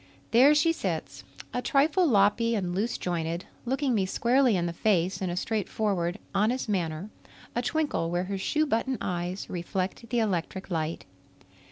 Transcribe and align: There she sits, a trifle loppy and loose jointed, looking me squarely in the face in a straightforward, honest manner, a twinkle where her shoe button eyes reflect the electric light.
There 0.31 0.55
she 0.55 0.73
sits, 0.73 1.23
a 1.53 1.61
trifle 1.61 2.07
loppy 2.07 2.55
and 2.55 2.73
loose 2.73 2.97
jointed, 2.97 3.45
looking 3.65 3.93
me 3.93 4.07
squarely 4.07 4.57
in 4.57 4.65
the 4.65 4.73
face 4.73 5.21
in 5.21 5.29
a 5.29 5.37
straightforward, 5.37 6.17
honest 6.33 6.67
manner, 6.67 7.11
a 7.55 7.61
twinkle 7.61 8.09
where 8.09 8.23
her 8.23 8.39
shoe 8.39 8.65
button 8.65 8.97
eyes 8.99 9.47
reflect 9.47 10.09
the 10.09 10.17
electric 10.17 10.71
light. 10.71 11.05